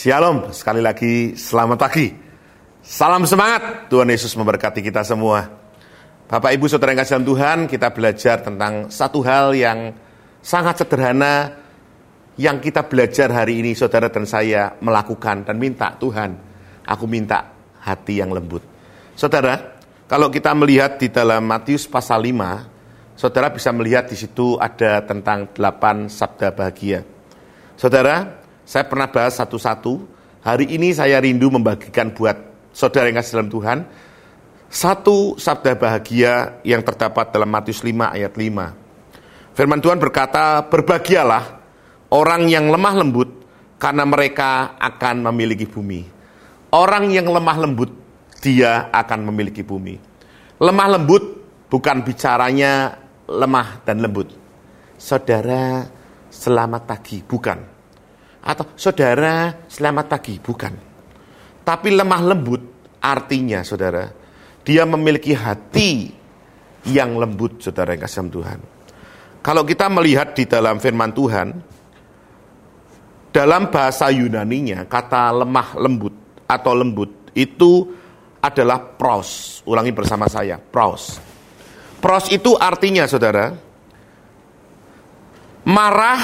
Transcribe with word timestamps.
Shalom, 0.00 0.48
sekali 0.56 0.80
lagi 0.80 1.36
selamat 1.36 1.76
pagi. 1.76 2.08
Salam 2.80 3.28
semangat, 3.28 3.92
Tuhan 3.92 4.08
Yesus 4.08 4.32
memberkati 4.32 4.80
kita 4.80 5.04
semua. 5.04 5.44
Bapak 6.24 6.56
Ibu 6.56 6.72
Saudara 6.72 6.96
yang 6.96 7.04
kasih 7.04 7.20
dalam 7.20 7.28
Tuhan, 7.28 7.58
kita 7.68 7.92
belajar 7.92 8.40
tentang 8.40 8.88
satu 8.88 9.20
hal 9.20 9.52
yang 9.52 9.92
sangat 10.40 10.80
sederhana 10.80 11.52
yang 12.40 12.64
kita 12.64 12.88
belajar 12.88 13.28
hari 13.28 13.60
ini 13.60 13.76
saudara 13.76 14.08
dan 14.08 14.24
saya 14.24 14.72
melakukan 14.80 15.44
dan 15.44 15.60
minta 15.60 15.92
Tuhan, 15.92 16.32
aku 16.88 17.04
minta 17.04 17.52
hati 17.84 18.24
yang 18.24 18.32
lembut. 18.32 18.64
Saudara, 19.12 19.84
kalau 20.08 20.32
kita 20.32 20.56
melihat 20.56 20.96
di 20.96 21.12
dalam 21.12 21.44
Matius 21.44 21.84
pasal 21.84 22.24
5, 22.24 23.20
saudara 23.20 23.52
bisa 23.52 23.68
melihat 23.76 24.08
di 24.08 24.16
situ 24.16 24.56
ada 24.56 25.04
tentang 25.04 25.52
delapan 25.52 26.08
sabda 26.08 26.56
bahagia. 26.56 27.04
Saudara, 27.76 28.39
saya 28.70 28.86
pernah 28.86 29.10
bahas 29.10 29.34
satu-satu. 29.34 30.06
Hari 30.46 30.70
ini 30.70 30.94
saya 30.94 31.18
rindu 31.18 31.50
membagikan 31.50 32.14
buat 32.14 32.38
saudara 32.70 33.10
yang 33.10 33.18
kasih 33.18 33.42
dalam 33.42 33.50
Tuhan 33.50 33.78
satu 34.70 35.34
sabda 35.34 35.74
bahagia 35.74 36.62
yang 36.62 36.78
terdapat 36.86 37.34
dalam 37.34 37.50
Matius 37.50 37.82
5 37.82 38.14
ayat 38.14 38.30
5. 38.38 39.58
Firman 39.58 39.82
Tuhan 39.82 39.98
berkata, 39.98 40.62
"Berbahagialah 40.70 41.58
orang 42.14 42.46
yang 42.46 42.70
lemah 42.70 42.94
lembut 42.94 43.42
karena 43.82 44.06
mereka 44.06 44.78
akan 44.78 45.26
memiliki 45.26 45.66
bumi." 45.66 46.06
Orang 46.70 47.10
yang 47.10 47.26
lemah 47.26 47.58
lembut, 47.66 47.90
dia 48.38 48.86
akan 48.94 49.26
memiliki 49.34 49.66
bumi. 49.66 49.98
Lemah 50.62 50.88
lembut 50.94 51.42
bukan 51.66 52.06
bicaranya 52.06 52.94
lemah 53.26 53.82
dan 53.82 53.98
lembut. 53.98 54.30
Saudara, 54.94 55.82
selamat 56.30 56.86
pagi, 56.86 57.18
bukan 57.26 57.79
atau 58.40 58.72
saudara 58.76 59.64
selamat 59.68 60.06
pagi, 60.08 60.40
bukan. 60.40 60.72
Tapi 61.60 61.88
lemah 61.92 62.22
lembut 62.24 62.62
artinya 63.00 63.60
saudara, 63.60 64.08
dia 64.64 64.84
memiliki 64.88 65.36
hati 65.36 66.08
yang 66.88 67.20
lembut 67.20 67.60
saudara 67.60 67.92
yang 67.92 68.02
kasih 68.04 68.28
Tuhan. 68.32 68.58
Kalau 69.40 69.64
kita 69.64 69.88
melihat 69.88 70.36
di 70.36 70.44
dalam 70.44 70.76
firman 70.76 71.12
Tuhan, 71.16 71.48
dalam 73.32 73.72
bahasa 73.72 74.12
Yunaninya 74.12 74.84
kata 74.84 75.44
lemah 75.44 75.80
lembut 75.80 76.44
atau 76.44 76.72
lembut 76.76 77.32
itu 77.32 77.88
adalah 78.40 78.80
pros. 78.80 79.60
Ulangi 79.64 79.92
bersama 79.96 80.28
saya, 80.28 80.60
pros. 80.60 81.16
Pros 82.00 82.28
itu 82.32 82.56
artinya 82.56 83.04
saudara, 83.04 83.52
marah 85.68 86.20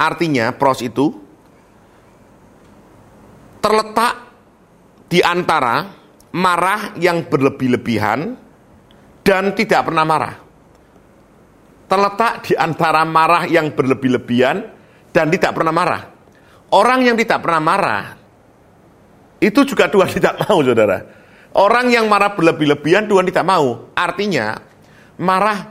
artinya 0.00 0.52
pros 0.56 0.80
itu 0.80 1.19
terletak 3.60 4.14
di 5.06 5.20
antara 5.20 5.86
marah 6.34 6.96
yang 6.96 7.28
berlebih-lebihan 7.28 8.34
dan 9.22 9.52
tidak 9.54 9.86
pernah 9.86 10.04
marah. 10.04 10.34
Terletak 11.90 12.46
di 12.46 12.54
antara 12.54 13.02
marah 13.02 13.44
yang 13.50 13.74
berlebih-lebihan 13.74 14.56
dan 15.10 15.26
tidak 15.28 15.52
pernah 15.54 15.74
marah. 15.74 16.02
Orang 16.70 17.02
yang 17.02 17.18
tidak 17.18 17.42
pernah 17.42 17.58
marah 17.58 18.04
itu 19.40 19.60
juga 19.64 19.88
Tuhan 19.92 20.08
tidak 20.12 20.46
mau, 20.46 20.60
saudara. 20.60 20.98
Orang 21.50 21.90
yang 21.90 22.06
marah 22.06 22.36
berlebih-lebihan 22.36 23.10
Tuhan 23.10 23.26
tidak 23.26 23.42
mau. 23.42 23.90
Artinya 23.96 24.54
marah 25.18 25.66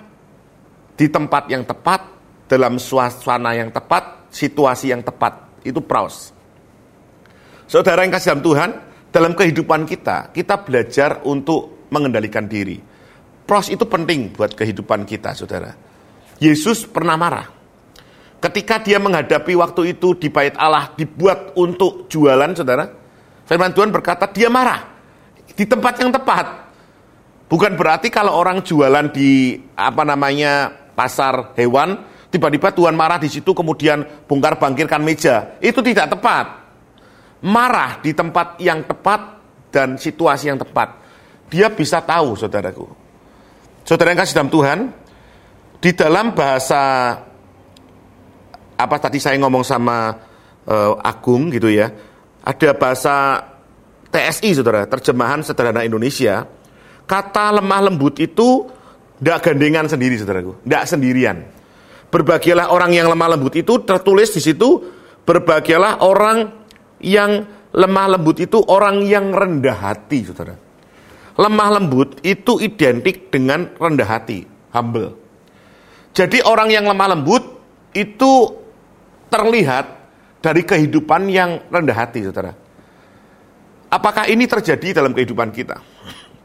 di 0.99 1.07
tempat 1.07 1.47
yang 1.47 1.63
tepat, 1.63 2.03
dalam 2.51 2.75
suasana 2.75 3.55
yang 3.55 3.71
tepat, 3.71 4.27
situasi 4.27 4.91
yang 4.91 4.99
tepat. 4.99 5.63
Itu 5.63 5.79
praus. 5.79 6.35
Saudara 7.69 8.01
yang 8.01 8.09
kasih 8.09 8.33
dalam 8.33 8.41
Tuhan, 8.41 8.69
dalam 9.13 9.31
kehidupan 9.37 9.85
kita, 9.85 10.33
kita 10.33 10.65
belajar 10.65 11.21
untuk 11.21 11.85
mengendalikan 11.93 12.49
diri. 12.49 12.81
Pros 13.45 13.69
itu 13.69 13.85
penting 13.85 14.33
buat 14.33 14.57
kehidupan 14.57 15.05
kita, 15.05 15.37
saudara. 15.37 15.77
Yesus 16.41 16.89
pernah 16.89 17.13
marah. 17.13 17.45
Ketika 18.41 18.81
dia 18.81 18.97
menghadapi 18.97 19.53
waktu 19.53 19.93
itu 19.93 20.17
di 20.17 20.33
bait 20.33 20.57
Allah 20.57 20.97
dibuat 20.97 21.53
untuk 21.61 22.09
jualan, 22.09 22.57
saudara. 22.57 22.89
Firman 23.45 23.69
Tuhan 23.77 23.93
berkata, 23.93 24.25
dia 24.33 24.49
marah. 24.49 24.89
Di 25.53 25.69
tempat 25.69 26.01
yang 26.01 26.09
tepat. 26.09 26.73
Bukan 27.45 27.77
berarti 27.77 28.09
kalau 28.09 28.33
orang 28.33 28.65
jualan 28.65 29.13
di 29.13 29.61
apa 29.77 30.01
namanya 30.01 30.73
pasar 30.97 31.53
hewan, 31.53 32.01
tiba-tiba 32.33 32.73
Tuhan 32.73 32.97
marah 32.97 33.21
di 33.21 33.29
situ 33.29 33.53
kemudian 33.53 34.25
bongkar 34.25 34.57
bangkirkan 34.57 35.05
meja. 35.05 35.53
Itu 35.61 35.85
tidak 35.85 36.17
tepat 36.17 36.58
marah 37.45 38.03
di 38.03 38.11
tempat 38.11 38.59
yang 38.59 38.83
tepat 38.83 39.39
dan 39.69 39.95
situasi 39.95 40.51
yang 40.51 40.59
tepat, 40.59 40.99
dia 41.47 41.71
bisa 41.71 42.03
tahu, 42.03 42.35
saudaraku. 42.35 42.85
Saudara 43.87 44.11
yang 44.13 44.19
kasih 44.21 44.35
dalam 44.37 44.51
Tuhan, 44.51 44.79
di 45.79 45.91
dalam 45.95 46.35
bahasa 46.35 47.15
apa 48.79 48.95
tadi 49.01 49.19
saya 49.19 49.35
ngomong 49.41 49.63
sama 49.63 50.13
uh, 50.67 50.93
Agung 51.01 51.49
gitu 51.49 51.71
ya, 51.71 51.89
ada 52.43 52.69
bahasa 52.75 53.15
TSI, 54.09 54.59
saudara, 54.59 54.89
terjemahan 54.89 55.45
sederhana 55.45 55.85
Indonesia. 55.85 56.45
Kata 57.09 57.57
lemah 57.57 57.89
lembut 57.89 58.21
itu 58.21 58.69
tidak 59.17 59.49
gandengan 59.49 59.89
sendiri, 59.89 60.17
saudaraku, 60.17 60.61
tidak 60.65 60.83
sendirian. 60.85 61.37
Berbahagialah 62.09 62.73
orang 62.73 62.93
yang 62.93 63.05
lemah 63.09 63.37
lembut 63.37 63.53
itu 63.57 63.81
tertulis 63.85 64.33
di 64.33 64.41
situ. 64.41 64.81
Berbahagialah 65.25 66.01
orang 66.01 66.58
yang 66.99 67.47
lemah 67.71 68.17
lembut 68.17 68.37
itu 68.43 68.59
orang 68.67 69.03
yang 69.07 69.31
rendah 69.31 69.75
hati, 69.75 70.25
saudara. 70.27 70.55
Lemah 71.39 71.69
lembut 71.79 72.19
itu 72.23 72.59
identik 72.59 73.31
dengan 73.31 73.71
rendah 73.79 74.07
hati, 74.07 74.43
humble. 74.75 75.15
Jadi 76.11 76.43
orang 76.43 76.67
yang 76.67 76.83
lemah 76.83 77.15
lembut 77.15 77.43
itu 77.95 78.31
terlihat 79.31 79.85
dari 80.43 80.67
kehidupan 80.67 81.31
yang 81.31 81.63
rendah 81.71 81.95
hati, 81.95 82.27
saudara. 82.27 82.51
Apakah 83.89 84.27
ini 84.29 84.45
terjadi 84.45 85.01
dalam 85.01 85.15
kehidupan 85.15 85.49
kita? 85.55 85.79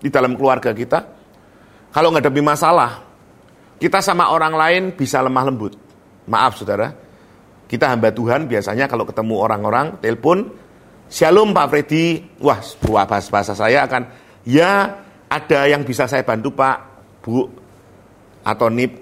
Di 0.00 0.08
dalam 0.08 0.38
keluarga 0.38 0.70
kita? 0.70 1.04
Kalau 1.90 2.14
menghadapi 2.14 2.40
masalah, 2.40 3.02
kita 3.82 3.98
sama 4.00 4.30
orang 4.30 4.54
lain 4.54 4.82
bisa 4.94 5.18
lemah 5.20 5.44
lembut. 5.50 5.74
Maaf, 6.24 6.56
saudara 6.56 7.03
kita 7.70 7.90
hamba 7.90 8.12
Tuhan 8.12 8.46
biasanya 8.46 8.86
kalau 8.86 9.08
ketemu 9.08 9.34
orang-orang, 9.40 9.96
telepon, 9.98 10.52
Shalom 11.04 11.52
Pak 11.52 11.66
Freddy, 11.68 12.20
wah 12.40 12.58
bahasa, 13.06 13.28
bahasa 13.28 13.52
saya 13.52 13.84
akan, 13.84 14.02
ya 14.48 14.98
ada 15.28 15.60
yang 15.68 15.84
bisa 15.84 16.08
saya 16.08 16.24
bantu 16.24 16.52
Pak, 16.52 16.76
Bu, 17.20 17.44
atau 18.44 18.68
Nip. 18.72 18.92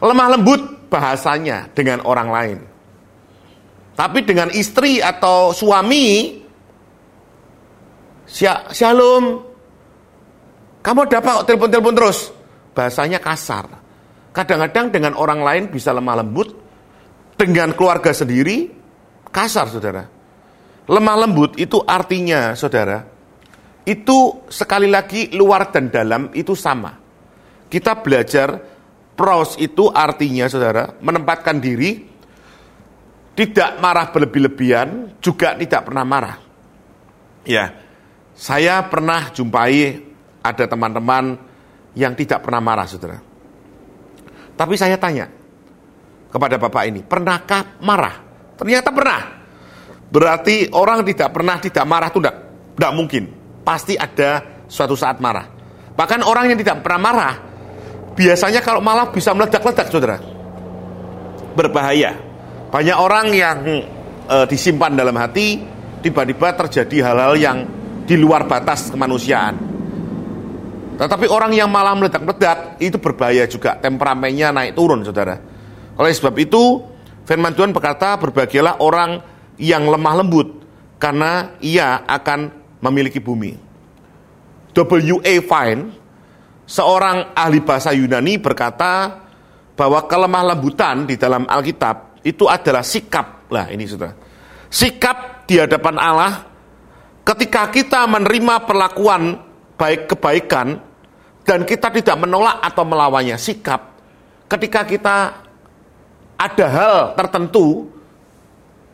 Lemah 0.00 0.28
lembut 0.36 0.88
bahasanya 0.92 1.70
dengan 1.72 2.04
orang 2.04 2.28
lain. 2.28 2.58
Tapi 3.94 4.26
dengan 4.26 4.50
istri 4.50 4.98
atau 4.98 5.54
suami, 5.54 6.40
Shalom, 8.72 9.44
kamu 10.80 11.00
dapat 11.06 11.44
telepon-telepon 11.46 11.94
terus. 11.94 12.32
Bahasanya 12.74 13.22
kasar. 13.22 13.68
Kadang-kadang 14.34 14.90
dengan 14.90 15.12
orang 15.14 15.40
lain 15.44 15.64
bisa 15.70 15.94
lemah 15.94 16.24
lembut, 16.24 16.63
dengan 17.44 17.76
keluarga 17.76 18.16
sendiri 18.16 18.72
kasar 19.28 19.68
saudara. 19.68 20.08
Lemah 20.88 21.16
lembut 21.28 21.60
itu 21.60 21.80
artinya 21.84 22.56
saudara, 22.56 23.04
itu 23.84 24.48
sekali 24.48 24.88
lagi 24.88 25.32
luar 25.36 25.68
dan 25.68 25.92
dalam 25.92 26.32
itu 26.32 26.56
sama. 26.56 26.96
Kita 27.68 28.00
belajar 28.00 28.56
pros 29.12 29.60
itu 29.60 29.92
artinya 29.92 30.48
saudara, 30.48 30.96
menempatkan 31.00 31.60
diri, 31.60 32.04
tidak 33.36 33.80
marah 33.80 34.08
berlebih-lebihan, 34.08 35.20
juga 35.20 35.56
tidak 35.56 35.88
pernah 35.88 36.04
marah. 36.04 36.36
Ya, 37.44 37.76
saya 38.36 38.84
pernah 38.88 39.32
jumpai 39.32 40.00
ada 40.40 40.64
teman-teman 40.64 41.36
yang 41.96 42.12
tidak 42.16 42.44
pernah 42.44 42.60
marah 42.60 42.88
saudara. 42.88 43.20
Tapi 44.54 44.74
saya 44.76 44.96
tanya, 45.00 45.28
kepada 46.34 46.58
Bapak 46.58 46.82
ini, 46.90 47.06
pernahkah 47.06 47.78
marah? 47.78 48.18
Ternyata 48.58 48.90
pernah. 48.90 49.22
Berarti 50.10 50.66
orang 50.74 51.06
tidak 51.06 51.30
pernah 51.30 51.62
tidak 51.62 51.84
marah 51.86 52.10
itu 52.10 52.18
tidak, 52.18 52.36
tidak 52.74 52.92
mungkin. 52.98 53.22
Pasti 53.62 53.94
ada 53.94 54.42
suatu 54.66 54.98
saat 54.98 55.22
marah. 55.22 55.46
Bahkan 55.94 56.26
orang 56.26 56.50
yang 56.50 56.58
tidak 56.58 56.82
pernah 56.82 57.00
marah, 57.06 57.34
biasanya 58.18 58.66
kalau 58.66 58.82
malah 58.82 59.14
bisa 59.14 59.30
meledak-ledak, 59.30 59.86
saudara. 59.94 60.18
Berbahaya. 61.54 62.18
Banyak 62.74 62.98
orang 62.98 63.26
yang 63.30 63.58
e, 64.26 64.36
disimpan 64.50 64.98
dalam 64.98 65.14
hati, 65.14 65.62
tiba-tiba 66.02 66.50
terjadi 66.58 67.14
hal-hal 67.14 67.34
yang 67.38 67.58
di 68.02 68.18
luar 68.18 68.50
batas 68.50 68.90
kemanusiaan. 68.90 69.54
Tetapi 70.98 71.30
orang 71.30 71.54
yang 71.54 71.70
malah 71.70 71.94
meledak-ledak, 71.94 72.82
itu 72.82 72.98
berbahaya 72.98 73.46
juga. 73.46 73.78
Temperamennya 73.78 74.50
naik 74.50 74.74
turun, 74.74 75.06
saudara 75.06 75.53
oleh 75.94 76.12
sebab 76.14 76.34
itu, 76.42 76.82
firman 77.22 77.54
Tuhan 77.54 77.70
berkata, 77.70 78.18
berbahagialah 78.18 78.82
orang 78.82 79.22
yang 79.58 79.86
lemah 79.86 80.14
lembut 80.22 80.48
karena 80.98 81.54
ia 81.62 82.02
akan 82.02 82.50
memiliki 82.82 83.22
bumi. 83.22 83.54
W.A. 84.74 85.34
Fine, 85.38 85.82
seorang 86.66 87.30
ahli 87.38 87.62
bahasa 87.62 87.94
Yunani 87.94 88.42
berkata 88.42 89.22
bahwa 89.78 90.02
kelemah 90.10 90.54
lembutan 90.54 91.06
di 91.06 91.14
dalam 91.14 91.46
Alkitab 91.46 92.26
itu 92.26 92.50
adalah 92.50 92.82
sikap. 92.82 93.46
Lah 93.54 93.70
ini 93.70 93.86
sudah. 93.86 94.10
Sikap 94.66 95.46
di 95.46 95.62
hadapan 95.62 95.94
Allah 96.02 96.32
ketika 97.22 97.70
kita 97.70 98.10
menerima 98.10 98.66
perlakuan 98.66 99.38
baik 99.78 100.10
kebaikan 100.10 100.82
dan 101.46 101.62
kita 101.62 101.94
tidak 101.94 102.16
menolak 102.18 102.58
atau 102.58 102.82
melawannya. 102.82 103.38
Sikap 103.38 103.94
ketika 104.50 104.82
kita 104.82 105.43
ada 106.38 106.66
hal 106.66 106.96
tertentu 107.14 107.88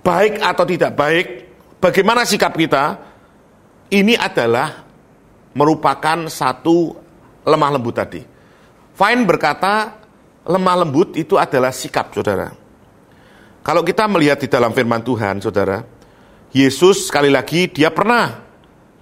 baik 0.01 0.41
atau 0.41 0.65
tidak 0.65 0.93
baik, 0.97 1.27
bagaimana 1.81 2.25
sikap 2.25 2.57
kita? 2.57 2.99
Ini 3.91 4.15
adalah 4.15 4.87
merupakan 5.53 6.31
satu 6.31 6.95
lemah 7.43 7.71
lembut 7.75 7.95
tadi. 7.97 8.23
Fine 8.95 9.27
berkata, 9.27 9.99
lemah 10.47 10.87
lembut 10.87 11.19
itu 11.19 11.35
adalah 11.35 11.75
sikap, 11.75 12.15
saudara. 12.15 12.55
Kalau 13.61 13.83
kita 13.85 14.07
melihat 14.07 14.41
di 14.41 14.49
dalam 14.49 14.71
firman 14.73 15.03
Tuhan, 15.03 15.43
saudara, 15.43 15.83
Yesus 16.51 17.07
sekali 17.07 17.31
lagi 17.31 17.71
dia 17.71 17.91
pernah 17.91 18.41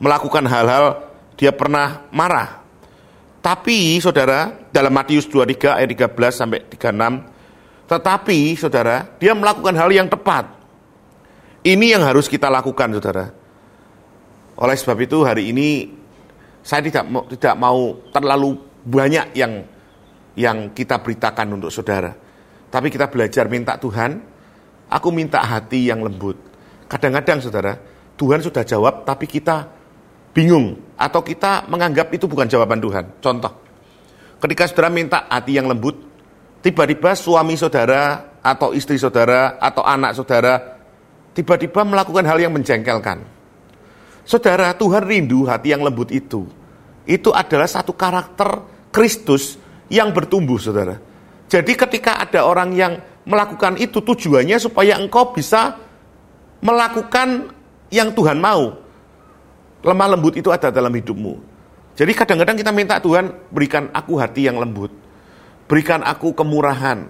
melakukan 0.00 0.44
hal-hal, 0.48 1.14
dia 1.36 1.52
pernah 1.54 2.08
marah. 2.10 2.64
Tapi, 3.38 4.02
saudara, 4.02 4.50
dalam 4.74 4.90
Matius 4.90 5.24
23 5.30 5.78
ayat 5.78 5.88
13 5.94 6.34
sampai 6.34 6.58
36, 6.74 7.37
tetapi, 7.88 8.52
saudara, 8.52 9.08
dia 9.16 9.32
melakukan 9.32 9.72
hal 9.72 9.88
yang 9.88 10.12
tepat. 10.12 10.44
Ini 11.64 11.96
yang 11.96 12.04
harus 12.04 12.28
kita 12.28 12.52
lakukan, 12.52 12.92
saudara. 12.92 13.32
Oleh 14.60 14.76
sebab 14.76 14.98
itu 15.00 15.24
hari 15.24 15.48
ini 15.54 15.88
saya 16.60 16.84
tidak 16.84 17.04
mau, 17.08 17.24
tidak 17.30 17.54
mau 17.56 17.96
terlalu 18.12 18.60
banyak 18.84 19.32
yang 19.32 19.64
yang 20.36 20.70
kita 20.76 21.00
beritakan 21.00 21.56
untuk 21.56 21.72
saudara. 21.72 22.12
Tapi 22.68 22.92
kita 22.92 23.08
belajar 23.08 23.48
minta 23.48 23.80
Tuhan, 23.80 24.20
aku 24.92 25.08
minta 25.08 25.40
hati 25.40 25.88
yang 25.88 26.04
lembut. 26.04 26.36
Kadang-kadang 26.90 27.40
saudara, 27.40 27.72
Tuhan 28.20 28.44
sudah 28.44 28.66
jawab 28.66 29.08
tapi 29.08 29.24
kita 29.24 29.64
bingung 30.36 30.76
atau 30.98 31.24
kita 31.24 31.64
menganggap 31.70 32.12
itu 32.12 32.28
bukan 32.28 32.44
jawaban 32.50 32.82
Tuhan. 32.82 33.04
Contoh, 33.22 33.52
ketika 34.44 34.68
saudara 34.68 34.92
minta 34.92 35.24
hati 35.30 35.56
yang 35.56 35.70
lembut, 35.70 36.07
tiba-tiba 36.68 37.16
suami 37.16 37.56
saudara 37.56 38.36
atau 38.44 38.76
istri 38.76 39.00
saudara 39.00 39.56
atau 39.56 39.80
anak 39.80 40.12
saudara 40.12 40.76
tiba-tiba 41.32 41.80
melakukan 41.80 42.28
hal 42.28 42.36
yang 42.36 42.52
menjengkelkan. 42.52 43.24
Saudara, 44.28 44.76
Tuhan 44.76 45.08
rindu 45.08 45.48
hati 45.48 45.72
yang 45.72 45.80
lembut 45.80 46.12
itu. 46.12 46.44
Itu 47.08 47.32
adalah 47.32 47.64
satu 47.64 47.96
karakter 47.96 48.60
Kristus 48.92 49.56
yang 49.88 50.12
bertumbuh, 50.12 50.60
saudara. 50.60 51.00
Jadi 51.48 51.72
ketika 51.72 52.20
ada 52.20 52.44
orang 52.44 52.76
yang 52.76 53.00
melakukan 53.24 53.80
itu 53.80 54.04
tujuannya 54.04 54.60
supaya 54.60 55.00
engkau 55.00 55.32
bisa 55.32 55.80
melakukan 56.60 57.48
yang 57.88 58.12
Tuhan 58.12 58.36
mau. 58.36 58.76
Lemah 59.80 60.08
lembut 60.12 60.36
itu 60.36 60.52
ada 60.52 60.68
dalam 60.68 60.92
hidupmu. 60.92 61.40
Jadi 61.96 62.12
kadang-kadang 62.12 62.60
kita 62.60 62.68
minta 62.68 63.00
Tuhan 63.00 63.48
berikan 63.48 63.88
aku 63.96 64.20
hati 64.20 64.44
yang 64.44 64.60
lembut. 64.60 65.07
Berikan 65.68 66.00
aku 66.00 66.32
kemurahan. 66.32 67.04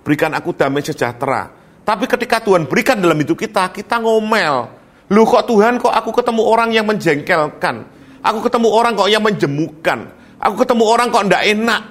Berikan 0.00 0.32
aku 0.32 0.56
damai 0.56 0.80
sejahtera. 0.80 1.52
Tapi 1.84 2.08
ketika 2.08 2.40
Tuhan 2.40 2.64
berikan 2.64 2.96
dalam 2.96 3.20
hidup 3.20 3.36
kita, 3.36 3.68
kita 3.68 4.00
ngomel. 4.00 4.72
Lu 5.12 5.24
kok 5.28 5.44
Tuhan 5.44 5.76
kok 5.76 5.92
aku 5.92 6.10
ketemu 6.16 6.42
orang 6.44 6.72
yang 6.72 6.88
menjengkelkan. 6.88 7.76
Aku 8.24 8.40
ketemu 8.40 8.68
orang 8.72 8.92
kok 8.96 9.08
yang 9.12 9.24
menjemukan. 9.24 10.08
Aku 10.40 10.56
ketemu 10.56 10.84
orang 10.88 11.12
kok 11.12 11.24
ndak 11.28 11.44
enak. 11.44 11.82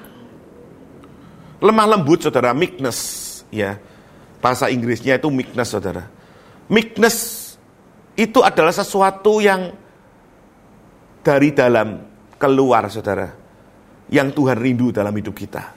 Lemah 1.61 1.85
lembut 1.97 2.21
saudara, 2.21 2.53
meekness. 2.53 3.41
ya 3.49 3.77
Bahasa 4.41 4.69
Inggrisnya 4.69 5.17
itu 5.17 5.29
meekness 5.33 5.73
saudara. 5.73 6.05
Meekness 6.69 7.17
itu 8.17 8.41
adalah 8.41 8.73
sesuatu 8.73 9.41
yang 9.41 9.73
dari 11.21 11.53
dalam 11.53 12.01
keluar 12.37 12.89
saudara. 12.89 13.29
Yang 14.09 14.37
Tuhan 14.37 14.57
rindu 14.57 14.93
dalam 14.93 15.13
hidup 15.13 15.33
kita. 15.33 15.76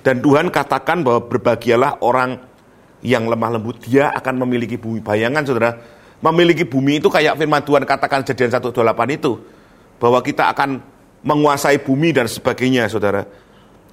Dan 0.00 0.24
Tuhan 0.24 0.48
katakan 0.48 1.04
bahwa 1.04 1.28
berbahagialah 1.28 2.00
orang 2.00 2.40
yang 3.04 3.28
lemah 3.28 3.56
lembut, 3.56 3.80
dia 3.84 4.12
akan 4.12 4.44
memiliki 4.44 4.80
bumi. 4.80 5.04
Bayangan 5.04 5.44
saudara, 5.44 5.76
memiliki 6.24 6.64
bumi 6.64 7.00
itu 7.00 7.08
kayak 7.12 7.36
firman 7.36 7.60
Tuhan 7.64 7.84
katakan 7.84 8.24
jadian 8.24 8.48
128 8.60 9.16
itu. 9.16 9.32
Bahwa 10.00 10.24
kita 10.24 10.48
akan 10.56 10.80
menguasai 11.20 11.84
bumi 11.84 12.16
dan 12.16 12.24
sebagainya 12.24 12.88
saudara. 12.88 13.24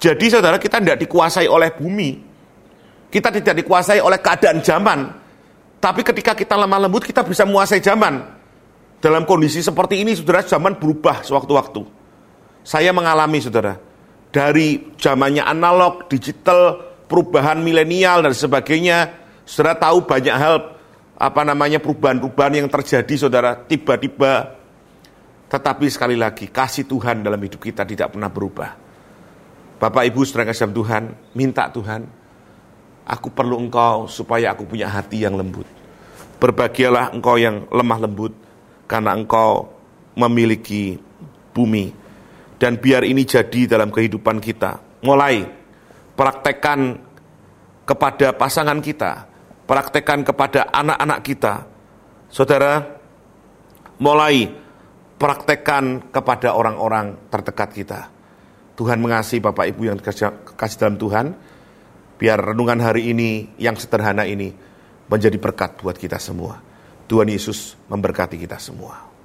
Jadi 0.00 0.26
saudara 0.32 0.56
kita 0.56 0.80
tidak 0.80 0.98
dikuasai 1.04 1.44
oleh 1.44 1.68
bumi. 1.76 2.24
Kita 3.08 3.28
tidak 3.32 3.64
dikuasai 3.64 4.00
oleh 4.00 4.20
keadaan 4.20 4.64
zaman. 4.64 4.98
Tapi 5.78 6.00
ketika 6.00 6.32
kita 6.32 6.56
lemah 6.56 6.88
lembut 6.88 7.04
kita 7.04 7.20
bisa 7.24 7.44
menguasai 7.44 7.84
zaman. 7.84 8.40
Dalam 8.98 9.28
kondisi 9.28 9.60
seperti 9.62 10.02
ini 10.02 10.16
saudara 10.16 10.42
zaman 10.42 10.80
berubah 10.80 11.20
sewaktu-waktu. 11.22 11.82
Saya 12.64 12.90
mengalami 12.96 13.38
saudara. 13.38 13.87
Dari 14.28 14.94
zamannya 15.00 15.42
analog, 15.42 16.06
digital, 16.12 16.76
perubahan 17.08 17.64
milenial 17.64 18.20
dan 18.22 18.36
sebagainya. 18.36 18.98
Saudara 19.48 19.80
tahu 19.80 20.04
banyak 20.04 20.36
hal 20.36 20.76
apa 21.18 21.42
namanya 21.42 21.80
perubahan-perubahan 21.82 22.62
yang 22.62 22.68
terjadi 22.70 23.26
saudara 23.26 23.58
tiba-tiba 23.58 24.54
tetapi 25.48 25.88
sekali 25.88 26.14
lagi 26.14 26.46
kasih 26.52 26.84
Tuhan 26.84 27.24
dalam 27.24 27.40
hidup 27.40 27.58
kita 27.58 27.82
tidak 27.88 28.12
pernah 28.12 28.28
berubah. 28.28 28.76
Bapak 29.80 30.04
Ibu 30.12 30.20
saudara 30.28 30.52
kasih 30.52 30.68
Tuhan, 30.68 31.16
minta 31.32 31.72
Tuhan, 31.72 32.04
aku 33.08 33.32
perlu 33.32 33.56
engkau 33.56 34.04
supaya 34.06 34.52
aku 34.52 34.68
punya 34.68 34.92
hati 34.92 35.24
yang 35.24 35.40
lembut. 35.40 35.64
Berbahagialah 36.36 37.16
engkau 37.16 37.40
yang 37.40 37.64
lemah 37.72 37.98
lembut 38.04 38.36
karena 38.84 39.16
engkau 39.16 39.72
memiliki 40.12 41.00
bumi. 41.56 41.96
Dan 42.58 42.82
biar 42.82 43.06
ini 43.06 43.22
jadi 43.22 43.70
dalam 43.70 43.94
kehidupan 43.94 44.42
kita. 44.42 45.02
Mulai 45.06 45.46
praktekkan 46.18 46.98
kepada 47.86 48.34
pasangan 48.34 48.82
kita, 48.82 49.30
praktekkan 49.64 50.26
kepada 50.26 50.66
anak-anak 50.74 51.20
kita. 51.22 51.54
Saudara, 52.28 52.82
mulai 54.02 54.50
praktekkan 55.16 56.10
kepada 56.10 56.58
orang-orang 56.58 57.30
terdekat 57.30 57.70
kita. 57.72 58.00
Tuhan 58.78 59.02
mengasihi 59.02 59.42
Bapak 59.42 59.66
Ibu 59.74 59.82
yang 59.90 59.98
kasih 59.98 60.78
dalam 60.78 60.98
Tuhan, 60.98 61.34
biar 62.18 62.38
renungan 62.38 62.78
hari 62.78 63.10
ini 63.10 63.54
yang 63.58 63.74
sederhana 63.74 64.26
ini 64.26 64.54
menjadi 65.10 65.34
berkat 65.38 65.82
buat 65.82 65.98
kita 65.98 66.18
semua. 66.18 66.62
Tuhan 67.08 67.26
Yesus 67.26 67.74
memberkati 67.88 68.36
kita 68.38 68.60
semua. 68.60 69.17